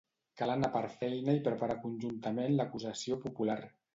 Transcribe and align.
Cal 0.39 0.53
anar 0.53 0.69
per 0.75 0.79
feina 1.01 1.35
i 1.39 1.43
preparar 1.49 1.77
conjuntament 1.85 2.57
l'acusació 2.61 3.21
popular. 3.27 3.59